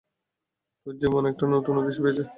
[0.87, 2.23] তোর জীবন একটা নতুন উদ্দেশ্য পেয়েছে।